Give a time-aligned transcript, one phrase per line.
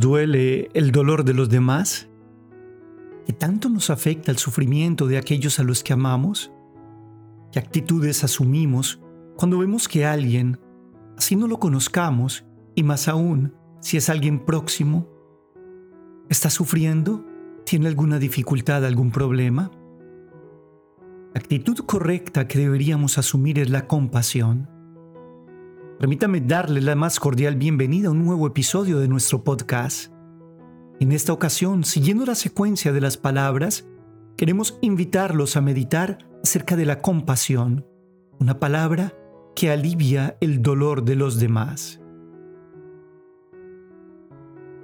[0.00, 2.08] duele el dolor de los demás?
[3.26, 6.52] ¿Qué tanto nos afecta el sufrimiento de aquellos a los que amamos?
[7.52, 9.00] ¿Qué actitudes asumimos
[9.36, 10.58] cuando vemos que alguien,
[11.16, 12.44] así no lo conozcamos,
[12.74, 15.08] y más aún si es alguien próximo,
[16.28, 17.24] está sufriendo?
[17.64, 19.70] ¿Tiene alguna dificultad, algún problema?
[21.34, 24.75] La actitud correcta que deberíamos asumir es la compasión.
[25.98, 30.12] Permítame darle la más cordial bienvenida a un nuevo episodio de nuestro podcast.
[31.00, 33.88] En esta ocasión, siguiendo la secuencia de las palabras,
[34.36, 37.86] queremos invitarlos a meditar acerca de la compasión,
[38.38, 39.14] una palabra
[39.54, 41.98] que alivia el dolor de los demás.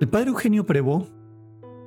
[0.00, 1.08] El padre Eugenio Prevó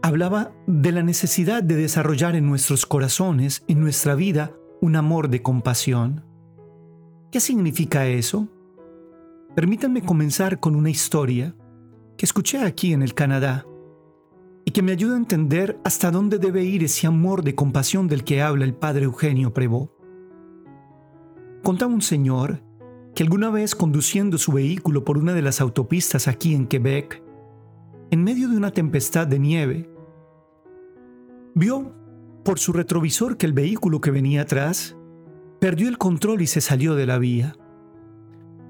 [0.04, 4.52] hablaba de la necesidad de desarrollar en nuestros corazones, en nuestra vida,
[4.82, 6.24] un amor de compasión.
[7.32, 8.50] ¿Qué significa eso?
[9.56, 11.56] Permítanme comenzar con una historia
[12.18, 13.66] que escuché aquí en el Canadá
[14.66, 18.26] y que me ayuda a entender hasta dónde debe ir ese amor de compasión del
[18.26, 19.92] que habla el padre Eugenio Prevot.
[21.64, 22.64] Contaba un señor
[23.16, 27.24] que alguna vez conduciendo su vehículo por una de las autopistas aquí en Quebec,
[28.12, 29.90] en medio de una tempestad de nieve,
[31.54, 31.96] vio
[32.44, 34.98] por su retrovisor que el vehículo que venía atrás
[35.62, 37.56] perdió el control y se salió de la vía.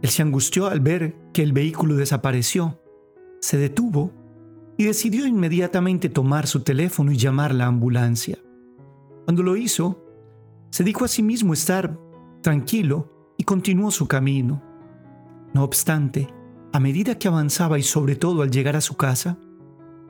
[0.01, 2.79] Él se angustió al ver que el vehículo desapareció,
[3.39, 4.11] se detuvo
[4.77, 8.37] y decidió inmediatamente tomar su teléfono y llamar la ambulancia.
[9.25, 10.03] Cuando lo hizo,
[10.69, 11.97] se dijo a sí mismo estar
[12.41, 14.61] tranquilo y continuó su camino.
[15.53, 16.27] No obstante,
[16.73, 19.37] a medida que avanzaba y sobre todo al llegar a su casa,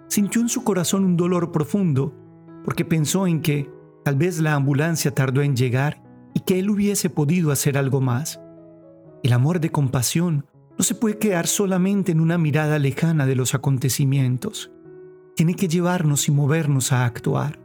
[0.08, 2.14] sintió en su corazón un dolor profundo
[2.64, 3.70] porque pensó en que
[4.04, 8.42] tal vez la ambulancia tardó en llegar y que él hubiese podido hacer algo más.
[9.26, 10.46] El amor de compasión
[10.78, 14.72] no se puede quedar solamente en una mirada lejana de los acontecimientos.
[15.36, 17.60] Tiene que llevarnos y movernos a actuar.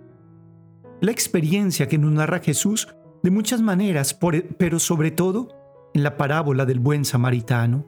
[1.03, 2.89] La experiencia que nos narra Jesús
[3.23, 4.19] de muchas maneras,
[4.57, 5.49] pero sobre todo
[5.93, 7.85] en la parábola del buen samaritano.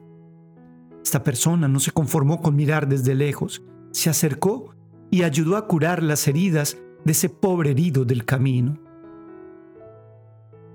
[1.03, 4.75] Esta persona no se conformó con mirar desde lejos, se acercó
[5.09, 8.77] y ayudó a curar las heridas de ese pobre herido del camino.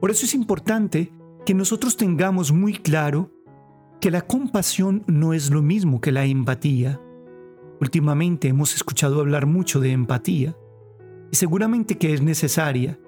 [0.01, 1.13] Por eso es importante
[1.49, 3.31] que nosotros tengamos muy claro
[4.03, 7.01] que la compasión no es lo mismo que la empatía.
[7.81, 10.55] Últimamente hemos escuchado hablar mucho de empatía
[11.33, 13.01] y seguramente que es necesaria,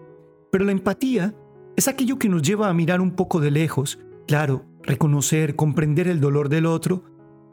[0.51, 1.35] pero la empatía
[1.77, 6.19] es aquello que nos lleva a mirar un poco de lejos, claro, reconocer, comprender el
[6.19, 7.05] dolor del otro,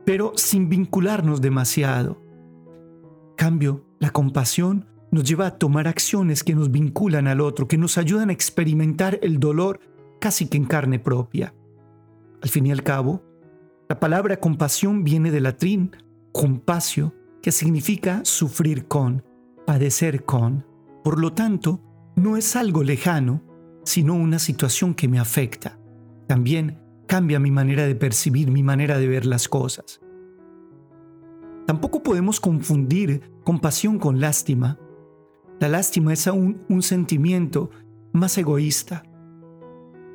[0.06, 2.24] pero sin vincularnos demasiado.
[3.36, 7.98] Cambio, la compasión nos lleva a tomar acciones que nos vinculan al otro, que nos
[7.98, 9.82] ayudan a experimentar el dolor
[10.20, 11.54] casi que en carne propia.
[12.42, 13.24] Al fin y al cabo,
[13.90, 15.96] la palabra compasión viene del latín
[16.32, 19.24] compasio, que significa sufrir con,
[19.66, 20.66] padecer con.
[21.04, 21.82] Por lo tanto,
[22.16, 23.44] no es algo lejano,
[23.84, 25.80] sino una situación que me afecta.
[26.28, 30.02] También cambia mi manera de percibir, mi manera de ver las cosas.
[31.66, 34.78] Tampoco podemos confundir compasión con lástima.
[35.60, 37.70] La lástima es aún un sentimiento
[38.14, 39.04] más egoísta,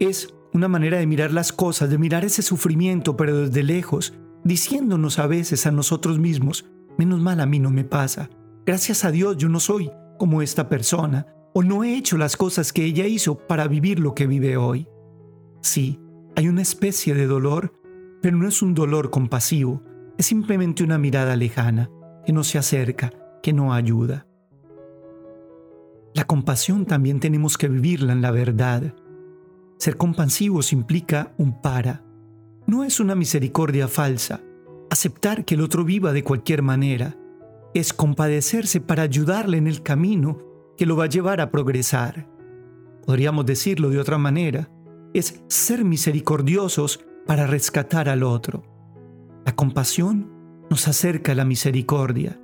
[0.08, 4.14] es una manera de mirar las cosas, de mirar ese sufrimiento, pero desde lejos,
[4.44, 6.66] diciéndonos a veces a nosotros mismos,
[6.98, 8.28] menos mal a mí no me pasa.
[8.66, 12.72] Gracias a Dios yo no soy como esta persona, o no he hecho las cosas
[12.72, 14.86] que ella hizo para vivir lo que vive hoy.
[15.62, 16.00] Sí,
[16.36, 17.72] hay una especie de dolor,
[18.20, 19.82] pero no es un dolor compasivo,
[20.16, 21.90] es simplemente una mirada lejana,
[22.24, 23.12] que no se acerca,
[23.42, 24.26] que no ayuda.
[26.14, 28.94] La compasión también tenemos que vivirla en la verdad,
[29.82, 32.04] ser compasivos implica un para.
[32.68, 34.40] No es una misericordia falsa.
[34.90, 37.16] Aceptar que el otro viva de cualquier manera.
[37.74, 40.38] Es compadecerse para ayudarle en el camino
[40.76, 42.28] que lo va a llevar a progresar.
[43.04, 44.70] Podríamos decirlo de otra manera.
[45.14, 48.62] Es ser misericordiosos para rescatar al otro.
[49.44, 50.30] La compasión
[50.70, 52.40] nos acerca a la misericordia.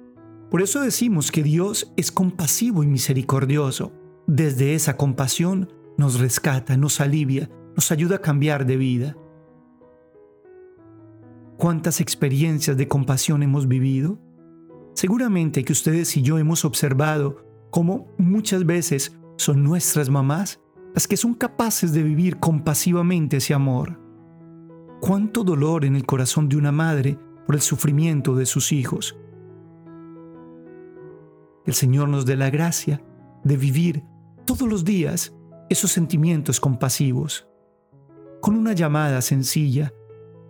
[0.51, 3.93] Por eso decimos que Dios es compasivo y misericordioso.
[4.27, 9.17] Desde esa compasión nos rescata, nos alivia, nos ayuda a cambiar de vida.
[11.59, 14.19] ¿Cuántas experiencias de compasión hemos vivido?
[14.95, 20.61] Seguramente que ustedes y yo hemos observado cómo muchas veces son nuestras mamás
[20.95, 24.01] las que son capaces de vivir compasivamente ese amor.
[25.01, 29.17] Cuánto dolor en el corazón de una madre por el sufrimiento de sus hijos.
[31.67, 33.03] El Señor nos dé la gracia
[33.43, 34.05] de vivir
[34.47, 35.35] todos los días
[35.69, 37.49] esos sentimientos compasivos,
[38.41, 39.93] con una llamada sencilla,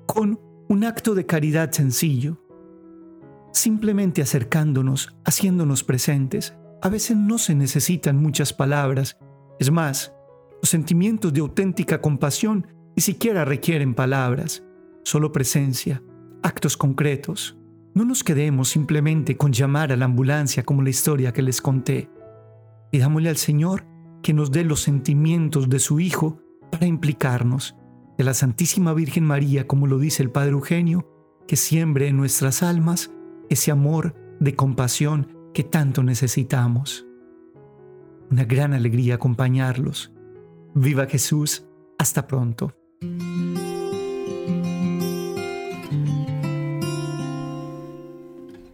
[0.06, 2.42] con un acto de caridad sencillo.
[3.50, 6.54] simplemente acercándonos, haciéndonos presentes.
[6.82, 9.18] A veces no se necesitan muchas palabras.
[9.58, 10.12] Es más,
[10.62, 14.62] los sentimientos de auténtica compasión ni siquiera requieren palabras,
[15.02, 16.02] solo presencia,
[16.42, 17.58] actos concretos.
[17.94, 22.10] No nos quedemos simplemente con llamar a la ambulancia como la historia que les conté.
[22.92, 23.84] Pidámosle al Señor
[24.28, 26.38] que nos dé los sentimientos de su Hijo
[26.70, 27.76] para implicarnos,
[28.18, 31.08] de la Santísima Virgen María, como lo dice el Padre Eugenio,
[31.46, 33.10] que siembre en nuestras almas
[33.48, 37.06] ese amor de compasión que tanto necesitamos.
[38.30, 40.12] Una gran alegría acompañarlos.
[40.74, 41.64] Viva Jesús,
[41.98, 42.74] hasta pronto.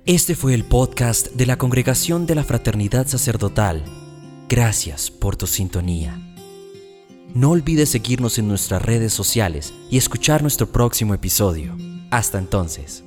[0.04, 4.03] Este fue el podcast de la Congregación de la Fraternidad Sacerdotal.
[4.48, 6.20] Gracias por tu sintonía.
[7.34, 11.76] No olvides seguirnos en nuestras redes sociales y escuchar nuestro próximo episodio.
[12.10, 13.03] Hasta entonces.